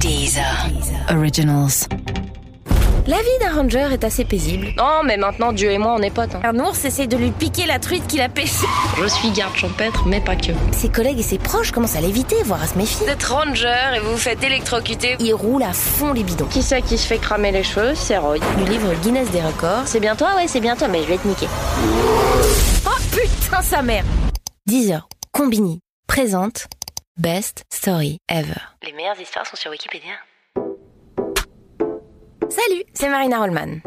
[0.00, 0.66] Deezer.
[1.10, 1.86] Originals.
[3.06, 4.68] La vie d'un ranger est assez paisible.
[4.76, 6.34] Non, mais maintenant, Dieu et moi, on est potes.
[6.34, 6.40] hein.
[6.44, 8.66] Un ours essaie de lui piquer la truite qu'il a pêchée.
[9.00, 10.52] Je suis garde champêtre, mais pas que.
[10.72, 13.06] Ses collègues et ses proches commencent à l'éviter, voire à se méfier.
[13.06, 15.16] Vous êtes ranger et vous vous faites électrocuter.
[15.20, 16.46] Il roule à fond les bidons.
[16.46, 17.94] Qui c'est qui se fait cramer les cheveux?
[17.94, 18.38] C'est Roy.
[18.58, 19.82] Du livre Guinness des records.
[19.86, 20.34] C'est bien toi?
[20.36, 21.48] Ouais, c'est bien toi, mais je vais te niquer.
[22.86, 24.04] Oh putain, sa mère
[24.66, 25.08] 10 heures.
[25.32, 26.66] Combini présente
[27.18, 28.60] Best Story Ever.
[28.84, 30.12] Les meilleures histoires sont sur Wikipédia.
[32.50, 33.80] Salut, c'est Marina Rollman.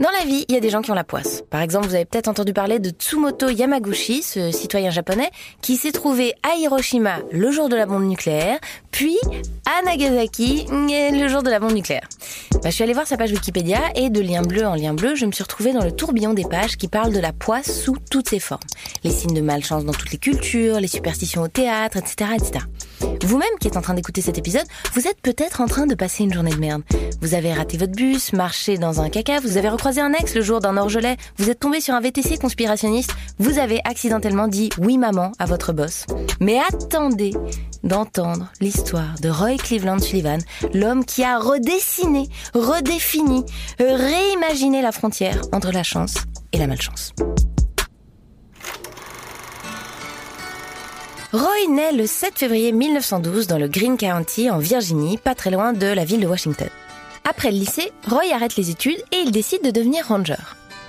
[0.00, 1.44] Dans la vie, il y a des gens qui ont la poisse.
[1.50, 5.92] Par exemple, vous avez peut-être entendu parler de Tsumoto Yamaguchi, ce citoyen japonais, qui s'est
[5.92, 8.58] trouvé à Hiroshima le jour de la bombe nucléaire,
[8.90, 9.16] puis
[9.66, 12.08] à Nagasaki le jour de la bombe nucléaire.
[12.54, 15.14] Bah, je suis allée voir sa page Wikipédia et de lien bleu en lien bleu,
[15.14, 17.96] je me suis retrouvée dans le tourbillon des pages qui parlent de la poisse sous
[18.10, 18.60] toutes ses formes.
[19.04, 22.64] Les signes de malchance dans toutes les cultures, les superstitions au théâtre, etc., etc.
[23.24, 26.24] Vous-même qui êtes en train d'écouter cet épisode, vous êtes peut-être en train de passer
[26.24, 26.82] une journée de merde.
[27.20, 30.42] Vous avez raté votre bus, marché dans un caca, vous avez recroisé un ex le
[30.42, 34.98] jour d'un orgelet, vous êtes tombé sur un VTC conspirationniste, vous avez accidentellement dit oui
[34.98, 36.06] maman à votre boss.
[36.40, 37.32] Mais attendez
[37.84, 40.38] d'entendre l'histoire de Roy Cleveland Sullivan,
[40.74, 43.44] l'homme qui a redessiné, redéfini,
[43.78, 46.14] réimaginé la frontière entre la chance
[46.52, 47.12] et la malchance.
[51.32, 55.72] Roy naît le 7 février 1912 dans le Greene County en Virginie, pas très loin
[55.72, 56.68] de la ville de Washington.
[57.24, 60.36] Après le lycée, Roy arrête les études et il décide de devenir ranger.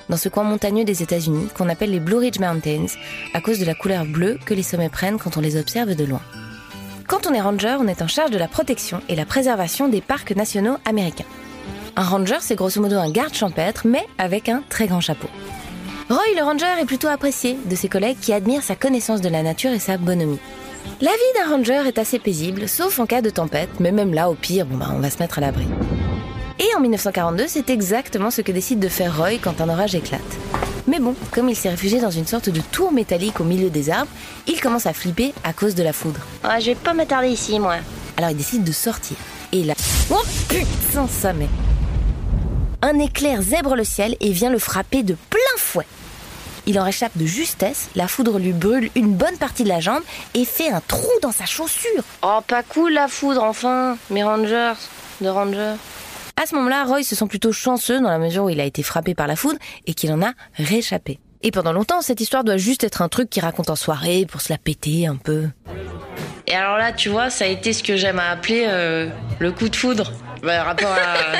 [0.10, 2.88] Dans ce coin montagneux des États-Unis qu'on appelle les Blue Ridge Mountains,
[3.34, 6.04] à cause de la couleur bleue que les sommets prennent quand on les observe de
[6.04, 6.22] loin.
[7.08, 10.02] Quand on est ranger, on est en charge de la protection et la préservation des
[10.02, 11.24] parcs nationaux américains.
[11.96, 15.30] Un ranger, c'est grosso modo un garde champêtre, mais avec un très grand chapeau.
[16.14, 19.42] Roy le ranger est plutôt apprécié de ses collègues qui admirent sa connaissance de la
[19.42, 20.38] nature et sa bonhomie.
[21.02, 24.30] La vie d'un ranger est assez paisible, sauf en cas de tempête, mais même là,
[24.30, 25.66] au pire, bon bah, on va se mettre à l'abri.
[26.60, 30.22] Et en 1942, c'est exactement ce que décide de faire Roy quand un orage éclate.
[30.86, 33.90] Mais bon, comme il s'est réfugié dans une sorte de tour métallique au milieu des
[33.90, 34.12] arbres,
[34.46, 36.20] il commence à flipper à cause de la foudre.
[36.44, 37.78] Ah, je vais pas m'attarder ici, moi.
[38.18, 39.18] Alors il décide de sortir.
[39.52, 39.74] Et là...
[40.12, 41.50] Oh putain, ça met
[42.84, 45.18] Un éclair zèbre le ciel et vient le frapper de.
[46.66, 50.04] Il en réchappe de justesse, la foudre lui brûle une bonne partie de la jambe
[50.34, 52.04] et fait un trou dans sa chaussure.
[52.22, 53.98] Oh, pas cool la foudre, enfin.
[54.10, 54.74] Mes rangers.
[55.20, 55.76] De rangers.
[56.42, 58.82] À ce moment-là, Roy se sent plutôt chanceux dans la mesure où il a été
[58.82, 61.20] frappé par la foudre et qu'il en a réchappé.
[61.42, 64.40] Et pendant longtemps, cette histoire doit juste être un truc qu'il raconte en soirée pour
[64.40, 65.50] se la péter un peu.
[66.48, 69.10] Et alors là, tu vois, ça a été ce que j'aime à appeler euh,
[69.40, 70.12] le coup de foudre.
[70.44, 71.38] Bah, rapport à.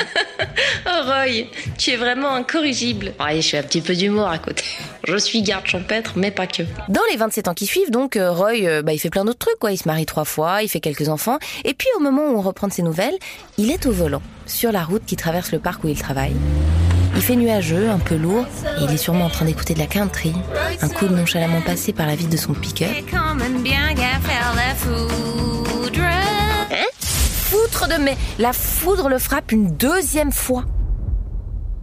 [0.86, 3.12] oh, Roy, tu es vraiment incorrigible.
[3.20, 4.64] Ouais, je fais un petit peu d'humour à côté.
[5.06, 6.62] Je suis garde champêtre, mais pas que.
[6.88, 9.40] Dans les 27 ans qui suivent, donc, euh, Roy, euh, bah, il fait plein d'autres
[9.40, 9.72] trucs, quoi.
[9.72, 11.38] Il se marie trois fois, il fait quelques enfants.
[11.64, 13.16] Et puis, au moment où on reprend de ses nouvelles,
[13.58, 16.34] il est au volant, sur la route qui traverse le parc où il travaille.
[17.14, 18.46] Il fait nuageux, un peu lourd,
[18.80, 20.32] et il est sûrement en train d'écouter de la country.
[20.80, 22.88] Un coup de nonchalamment passé par la vitre de son pick-up.
[27.88, 30.64] De mais La foudre le frappe une deuxième fois.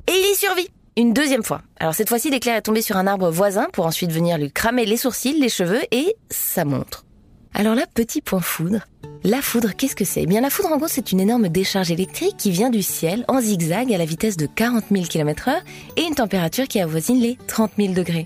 [0.07, 0.67] Et il y survit.
[0.97, 1.61] Une deuxième fois.
[1.79, 4.85] Alors cette fois-ci, l'éclair est tombé sur un arbre voisin pour ensuite venir lui cramer
[4.85, 7.05] les sourcils, les cheveux et sa montre.
[7.53, 8.79] Alors là, petit point foudre.
[9.23, 10.23] La foudre, qu'est-ce que c'est?
[10.23, 13.23] Eh bien, la foudre, en gros, c'est une énorme décharge électrique qui vient du ciel
[13.27, 15.61] en zigzag à la vitesse de 40 000 km heure
[15.97, 18.25] et une température qui avoisine les 30 000 degrés.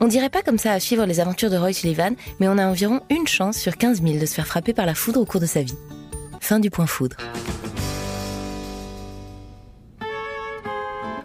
[0.00, 2.66] On dirait pas comme ça à suivre les aventures de Roy Sullivan, mais on a
[2.66, 5.40] environ une chance sur 15 000 de se faire frapper par la foudre au cours
[5.40, 5.74] de sa vie.
[6.44, 7.16] Fin du point foudre.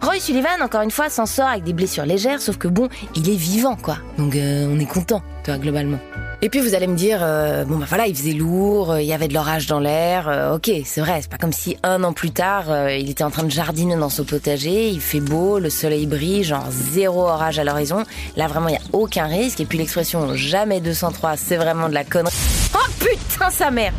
[0.01, 2.87] Roy Sullivan, encore une fois, s'en sort avec des blessures légères, sauf que bon,
[3.17, 3.97] il est vivant, quoi.
[4.17, 5.99] Donc euh, on est content, tu vois, globalement.
[6.41, 9.07] Et puis vous allez me dire, euh, bon bah voilà, il faisait lourd, euh, il
[9.07, 12.01] y avait de l'orage dans l'air, euh, ok, c'est vrai, c'est pas comme si un
[12.05, 15.59] an plus tard, il était en train de jardiner dans son potager, il fait beau,
[15.59, 18.05] le soleil brille, genre zéro orage à l'horizon.
[18.37, 19.59] Là vraiment, il y a aucun risque.
[19.59, 22.33] Et puis l'expression jamais 203, c'est vraiment de la connerie.
[22.73, 23.91] Oh putain, sa mère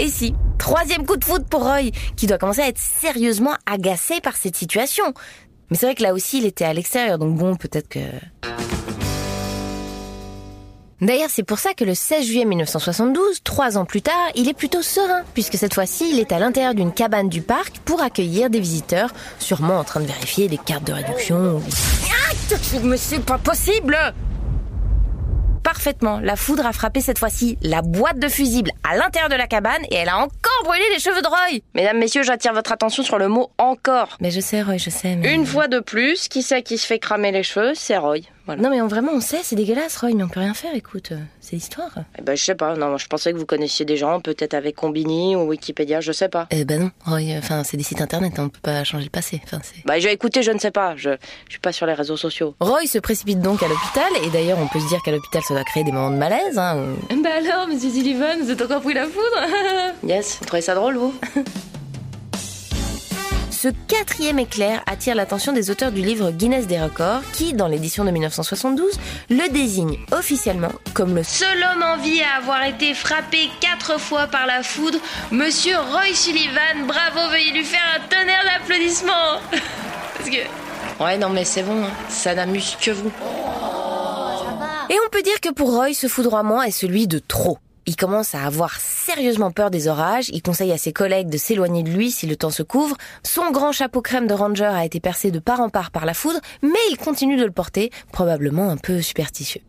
[0.00, 4.22] et si, troisième coup de foudre pour Roy, qui doit commencer à être sérieusement agacé
[4.22, 5.04] par cette situation.
[5.70, 8.00] Mais c'est vrai que là aussi, il était à l'extérieur, donc bon, peut-être que...
[11.02, 14.54] D'ailleurs, c'est pour ça que le 16 juillet 1972, trois ans plus tard, il est
[14.54, 18.48] plutôt serein, puisque cette fois-ci, il est à l'intérieur d'une cabane du parc pour accueillir
[18.48, 21.60] des visiteurs, sûrement en train de vérifier des cartes de réduction.
[22.84, 23.98] Mais c'est pas possible
[25.72, 29.46] Parfaitement, la foudre a frappé cette fois-ci la boîte de fusibles à l'intérieur de la
[29.46, 31.60] cabane et elle a encore brûlé les cheveux de Roy.
[31.76, 34.16] Mesdames, messieurs, j'attire votre attention sur le mot encore.
[34.20, 35.14] Mais je sais, Roy, je sais.
[35.14, 35.32] Mais...
[35.32, 37.70] Une fois de plus, qui c'est qui se fait cramer les cheveux?
[37.76, 38.22] C'est Roy.
[38.50, 38.62] Voilà.
[38.62, 41.12] Non mais on- vraiment on sait, c'est dégueulasse Roy, mais on peut rien faire, écoute,
[41.40, 41.90] c'est l'histoire.
[42.18, 42.74] Eh ben, je sais pas.
[42.74, 46.28] Non, je pensais que vous connaissiez des gens, peut-être avec Combini ou Wikipédia, je sais
[46.28, 46.48] pas.
[46.50, 49.10] Eh ben non, Roy, euh, enfin c'est des sites internet, on peut pas changer le
[49.10, 49.40] passé.
[49.44, 49.86] Enfin, c'est...
[49.86, 50.96] Bah, je vais écouter, je ne sais pas.
[50.96, 51.10] Je,
[51.46, 52.56] je suis pas sur les réseaux sociaux.
[52.58, 55.54] Roy se précipite donc à l'hôpital, et d'ailleurs on peut se dire qu'à l'hôpital ça
[55.54, 56.58] doit créer des moments de malaise.
[56.58, 56.94] Hein.
[57.22, 60.96] Bah alors, monsieur Sullivan, vous êtes encore pris la foudre Yes, vous trouvez ça drôle,
[60.96, 61.14] vous?
[63.62, 68.06] Ce quatrième éclair attire l'attention des auteurs du livre Guinness des records, qui, dans l'édition
[68.06, 68.98] de 1972,
[69.28, 74.28] le désigne officiellement comme le Seul homme en vie à avoir été frappé quatre fois
[74.28, 74.98] par la foudre,
[75.30, 76.86] Monsieur Roy Sullivan.
[76.86, 79.40] Bravo, veuillez lui faire un tonnerre d'applaudissements.
[80.16, 81.04] Parce que.
[81.04, 81.90] Ouais, non, mais c'est bon, hein.
[82.08, 83.12] ça n'amuse que vous.
[84.88, 87.58] Et on peut dire que pour Roy, ce foudroiement est celui de trop.
[87.86, 91.82] Il commence à avoir sérieusement peur des orages, il conseille à ses collègues de s'éloigner
[91.82, 95.00] de lui si le temps se couvre, son grand chapeau crème de ranger a été
[95.00, 98.68] percé de part en part par la foudre, mais il continue de le porter, probablement
[98.68, 99.62] un peu superstitieux.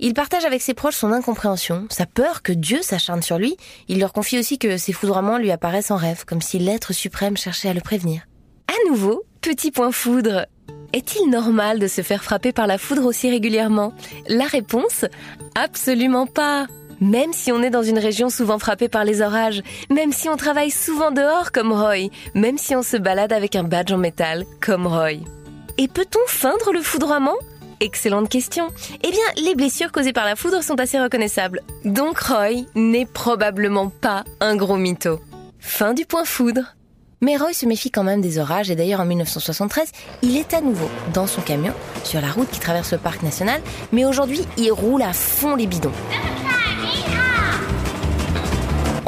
[0.00, 3.56] Il partage avec ses proches son incompréhension, sa peur que Dieu s'acharne sur lui,
[3.88, 7.36] il leur confie aussi que ses foudroiements lui apparaissent en rêve, comme si l'être suprême
[7.36, 8.22] cherchait à le prévenir.
[8.68, 10.46] À nouveau, petit point foudre.
[10.92, 13.92] Est-il normal de se faire frapper par la foudre aussi régulièrement?
[14.28, 15.04] La réponse?
[15.54, 16.66] Absolument pas.
[17.00, 20.36] Même si on est dans une région souvent frappée par les orages, même si on
[20.36, 24.44] travaille souvent dehors comme Roy, même si on se balade avec un badge en métal
[24.60, 25.20] comme Roy.
[25.78, 27.36] Et peut-on feindre le foudroiement?
[27.80, 28.66] Excellente question.
[29.04, 31.62] Eh bien, les blessures causées par la foudre sont assez reconnaissables.
[31.84, 35.20] Donc Roy n'est probablement pas un gros mytho.
[35.60, 36.74] Fin du point foudre.
[37.20, 39.90] Mais Roy se méfie quand même des orages et d'ailleurs en 1973,
[40.22, 41.74] il est à nouveau dans son camion
[42.04, 43.60] sur la route qui traverse le parc national,
[43.92, 45.92] mais aujourd'hui il roule à fond les bidons.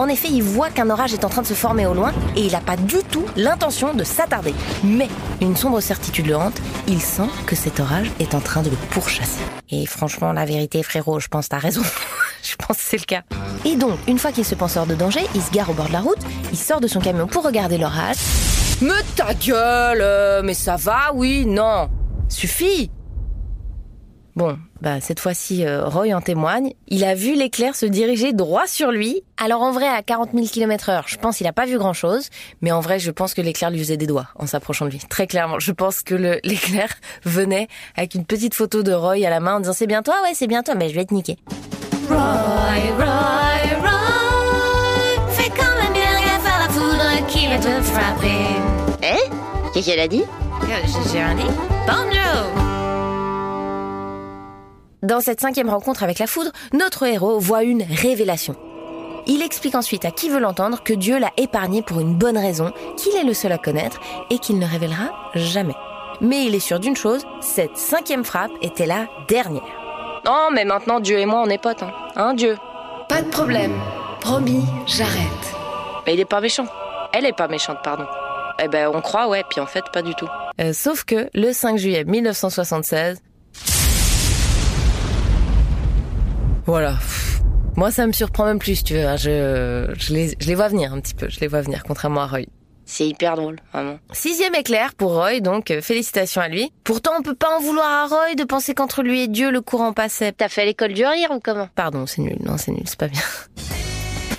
[0.00, 2.40] En effet, il voit qu'un orage est en train de se former au loin et
[2.40, 4.54] il n'a pas du tout l'intention de s'attarder.
[4.82, 5.08] Mais
[5.42, 6.58] une sombre certitude le hante,
[6.88, 9.42] il sent que cet orage est en train de le pourchasser.
[9.68, 11.82] Et franchement, la vérité, frérot, je pense t'as raison.
[12.42, 13.24] je pense que c'est le cas.
[13.66, 15.88] Et donc, une fois qu'il se pense hors de danger, il se gare au bord
[15.88, 18.16] de la route, il sort de son camion pour regarder l'orage.
[18.80, 21.90] Mais ta gueule euh, Mais ça va, oui, non
[22.30, 22.90] Suffit
[24.36, 26.72] Bon, bah cette fois-ci, euh, Roy en témoigne.
[26.88, 29.22] Il a vu l'éclair se diriger droit sur lui.
[29.36, 32.28] Alors en vrai, à 40 000 km heure, je pense qu'il a pas vu grand-chose.
[32.60, 35.00] Mais en vrai, je pense que l'éclair lui faisait des doigts en s'approchant de lui.
[35.08, 36.88] Très clairement, je pense que l'éclair
[37.24, 40.14] venait avec une petite photo de Roy à la main en disant «C'est bien toi
[40.22, 41.36] Ouais, c'est bien toi, mais je vais te niquer.»
[42.08, 48.36] Roy, Roy, Roy, fais quand même bien gaffe à la foudre qui va te frapper.
[49.02, 49.30] Eh
[49.72, 50.24] Qu'est-ce qu'elle a dit?
[51.12, 51.42] J'ai rien dit.
[51.86, 52.59] Banjo
[55.02, 58.54] Dans cette cinquième rencontre avec la foudre, notre héros voit une révélation.
[59.26, 62.72] Il explique ensuite à qui veut l'entendre que Dieu l'a épargné pour une bonne raison,
[62.98, 63.98] qu'il est le seul à connaître
[64.28, 65.74] et qu'il ne révélera jamais.
[66.20, 69.62] Mais il est sûr d'une chose, cette cinquième frappe était la dernière.
[70.26, 71.92] Non, mais maintenant, Dieu et moi, on est potes, hein.
[72.16, 72.58] Hein, Dieu?
[73.08, 73.72] Pas de problème.
[74.20, 75.54] Promis, j'arrête.
[76.06, 76.66] Mais il est pas méchant.
[77.14, 78.04] Elle est pas méchante, pardon.
[78.62, 80.28] Eh ben, on croit, ouais, puis en fait, pas du tout.
[80.60, 83.22] Euh, sauf que le 5 juillet 1976...
[86.66, 86.94] Voilà.
[87.76, 89.06] Moi, ça me surprend même plus, si tu veux.
[89.06, 89.16] hein.
[89.16, 91.28] Je, je, les, je les vois venir un petit peu.
[91.28, 92.40] Je les vois venir, contrairement à Roy.
[92.84, 93.98] C'est hyper drôle, vraiment.
[94.12, 96.72] Sixième éclair pour Roy, donc euh, félicitations à lui.
[96.82, 99.60] Pourtant, on peut pas en vouloir à Roy de penser qu'entre lui et Dieu, le
[99.60, 100.32] courant passait.
[100.32, 101.68] T'as fait l'école du rire ou comment?
[101.76, 102.36] Pardon, c'est nul.
[102.44, 103.20] Non, c'est nul, c'est pas bien.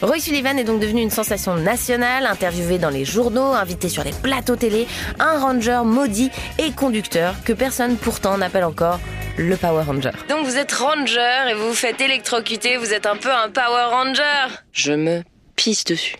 [0.01, 4.11] Roy Sullivan est donc devenu une sensation nationale, interviewé dans les journaux, invité sur les
[4.11, 4.87] plateaux télé,
[5.19, 8.99] un ranger maudit et conducteur que personne pourtant n'appelle encore
[9.37, 10.11] le Power Ranger.
[10.29, 13.89] Donc vous êtes ranger et vous vous faites électrocuter, vous êtes un peu un power
[13.89, 14.59] ranger.
[14.71, 15.23] Je me
[15.55, 16.15] pisse dessus.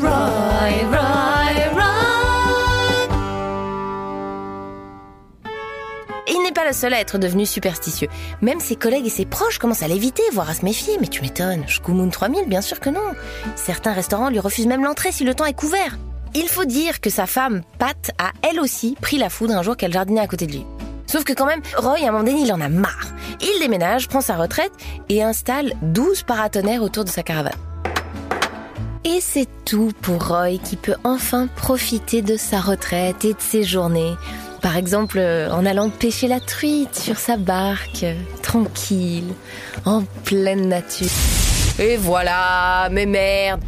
[0.00, 0.08] Roy,
[0.90, 1.84] Roy, Roy.
[6.28, 8.08] Il n'est pas le seul à être devenu superstitieux.
[8.40, 10.96] Même ses collègues et ses proches commencent à l'éviter, voire à se méfier.
[11.00, 13.00] Mais tu m'étonnes, Shkumun 3000, bien sûr que non.
[13.56, 15.98] Certains restaurants lui refusent même l'entrée si le temps est couvert.
[16.34, 19.76] Il faut dire que sa femme, Pat, a elle aussi pris la foudre un jour
[19.76, 20.64] qu'elle jardinait à côté de lui.
[21.10, 23.08] Sauf que quand même, Roy, à un moment donné, il en a marre.
[23.40, 24.70] Il déménage, prend sa retraite
[25.08, 27.52] et installe 12 paratonnerres autour de sa caravane.
[29.02, 33.64] Et c'est tout pour Roy qui peut enfin profiter de sa retraite et de ses
[33.64, 34.14] journées.
[34.62, 38.06] Par exemple, euh, en allant pêcher la truite sur sa barque,
[38.42, 39.34] tranquille,
[39.84, 41.08] en pleine nature.
[41.80, 43.62] Et voilà, mais merde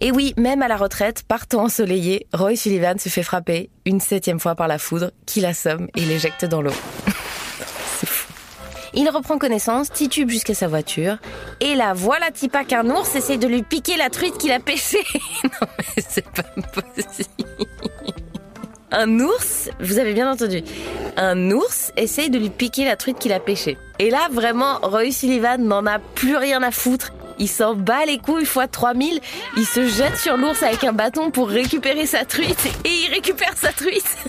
[0.00, 4.38] Et oui, même à la retraite, partant ensoleillé, Roy Sullivan se fait frapper une septième
[4.38, 6.72] fois par la foudre, qui l'assomme et l'éjecte dans l'eau.
[7.98, 8.32] C'est fou.
[8.94, 11.16] Il reprend connaissance, titube jusqu'à sa voiture,
[11.60, 15.04] et là, voilà Tipa qu'un ours essaie de lui piquer la truite qu'il a pêchée.
[15.44, 17.28] non mais c'est pas possible.
[18.90, 20.62] Un ours, vous avez bien entendu,
[21.16, 23.76] un ours essaye de lui piquer la truite qu'il a pêchée.
[23.98, 27.12] Et là, vraiment, Roy Sullivan n'en a plus rien à foutre.
[27.38, 29.20] Il s'en bat les couilles fois 3000,
[29.56, 33.56] il se jette sur l'ours avec un bâton pour récupérer sa truite et il récupère
[33.56, 34.16] sa truite.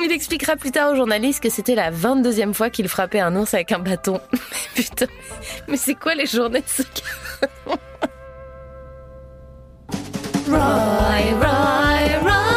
[0.00, 3.52] Il expliquera plus tard aux journalistes que c'était la 22e fois qu'il frappait un ours
[3.52, 4.20] avec un bâton.
[4.76, 5.06] Mais putain,
[5.66, 7.76] mais c'est quoi les journées de ce gars?
[10.48, 10.58] Roy,
[11.40, 12.48] Roy, Roy.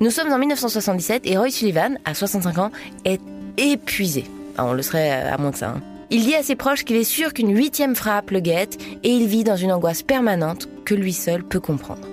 [0.00, 2.70] Nous sommes en 1977 et Roy Sullivan, à 65 ans,
[3.06, 3.20] est
[3.56, 4.24] épuisé.
[4.58, 5.70] On le serait à moins de ça.
[5.70, 5.82] Hein.
[6.10, 9.26] Il dit à ses proches qu'il est sûr qu'une huitième frappe le guette et il
[9.26, 12.06] vit dans une angoisse permanente que lui seul peut comprendre.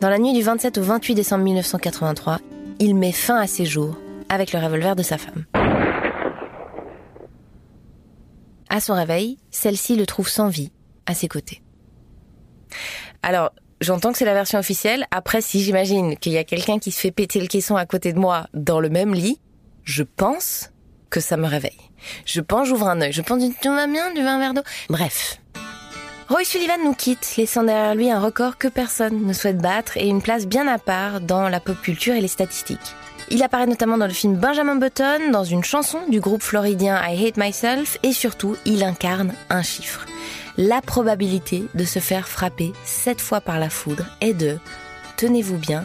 [0.00, 2.38] Dans la nuit du 27 au 28 décembre 1983,
[2.78, 3.96] il met fin à ses jours
[4.28, 5.44] avec le revolver de sa femme.
[8.68, 10.70] À son réveil, celle-ci le trouve sans vie,
[11.06, 11.60] à ses côtés.
[13.22, 15.06] Alors, j'entends que c'est la version officielle.
[15.10, 18.12] Après, si j'imagine qu'il y a quelqu'un qui se fait péter le caisson à côté
[18.12, 19.40] de moi dans le même lit,
[19.82, 20.70] je pense
[21.10, 21.78] que ça me réveille.
[22.24, 23.12] Je pense, j'ouvre un œil.
[23.12, 24.62] Je pense, tu vas bien, tu veux un verre d'eau?
[24.88, 25.38] Bref,
[26.28, 30.06] Roy Sullivan nous quitte, laissant derrière lui un record que personne ne souhaite battre et
[30.06, 32.94] une place bien à part dans la pop culture et les statistiques.
[33.30, 37.26] Il apparaît notamment dans le film Benjamin Button, dans une chanson du groupe floridien I
[37.26, 40.06] Hate Myself et surtout, il incarne un chiffre.
[40.56, 44.58] La probabilité de se faire frapper 7 fois par la foudre est de,
[45.16, 45.84] tenez-vous bien,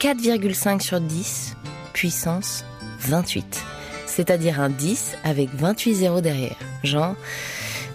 [0.00, 1.54] 4,5 sur 10
[1.92, 2.64] puissance
[3.00, 3.75] 28.
[4.16, 6.56] C'est-à-dire un 10 avec 28 zéros derrière.
[6.82, 7.14] Genre,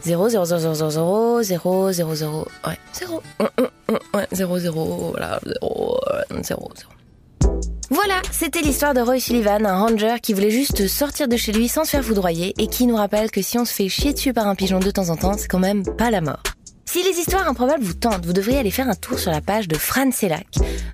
[0.03, 3.23] 0, 0, 0, 0, 0, 0, 0, 0, ouais, 0,
[4.31, 5.99] 0, 0, voilà, 0,
[6.43, 6.91] 0, 0.
[7.89, 11.67] Voilà, c'était l'histoire de Roy Sullivan, un ranger qui voulait juste sortir de chez lui
[11.67, 14.31] sans se faire foudroyer et qui nous rappelle que si on se fait chier dessus
[14.31, 16.43] par un pigeon de temps en temps, c'est quand même pas la mort.
[16.85, 19.67] Si les histoires improbables vous tentent, vous devriez aller faire un tour sur la page
[19.67, 20.47] de Fran Selak,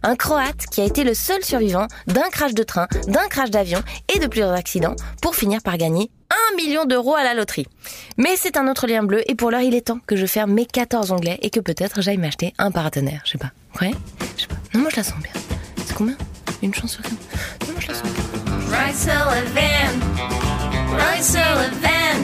[0.03, 3.81] un Croate qui a été le seul survivant d'un crash de train, d'un crash d'avion
[4.13, 7.65] et de plusieurs accidents pour finir par gagner un million d'euros à la loterie.
[8.17, 10.51] Mais c'est un autre lien bleu et pour l'heure il est temps que je ferme
[10.51, 13.21] mes 14 onglets et que peut-être j'aille m'acheter un paratonnerre.
[13.25, 13.51] Je sais pas.
[13.81, 13.91] Ouais
[14.35, 14.55] Je sais pas.
[14.73, 15.31] Non, moi je la sens bien.
[15.85, 16.17] C'est combien?
[16.61, 18.23] Une chance sur Non, moi je la sens bien.
[18.93, 19.93] Sullivan.
[21.23, 22.17] Sullivan.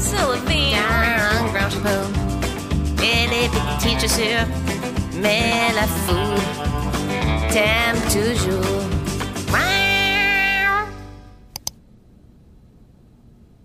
[0.00, 0.53] Sullivan.
[5.22, 6.36] Mais la foule
[7.50, 8.73] t'aime toujours.